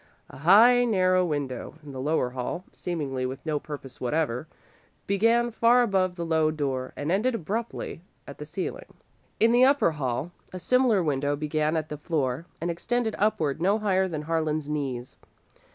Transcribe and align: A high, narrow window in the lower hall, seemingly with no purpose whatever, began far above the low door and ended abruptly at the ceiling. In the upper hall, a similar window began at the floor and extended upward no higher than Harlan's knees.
A 0.31 0.37
high, 0.37 0.83
narrow 0.83 1.23
window 1.23 1.75
in 1.83 1.91
the 1.91 2.01
lower 2.01 2.31
hall, 2.31 2.63
seemingly 2.73 3.23
with 3.27 3.45
no 3.45 3.59
purpose 3.59 4.01
whatever, 4.01 4.47
began 5.05 5.51
far 5.51 5.83
above 5.83 6.15
the 6.15 6.25
low 6.25 6.49
door 6.49 6.91
and 6.97 7.11
ended 7.11 7.35
abruptly 7.35 8.01
at 8.25 8.39
the 8.39 8.45
ceiling. 8.47 8.95
In 9.39 9.51
the 9.51 9.63
upper 9.63 9.91
hall, 9.91 10.31
a 10.51 10.57
similar 10.59 11.03
window 11.03 11.35
began 11.35 11.77
at 11.77 11.89
the 11.89 11.97
floor 11.97 12.47
and 12.59 12.71
extended 12.71 13.13
upward 13.19 13.61
no 13.61 13.77
higher 13.77 14.07
than 14.07 14.23
Harlan's 14.23 14.67
knees. 14.67 15.17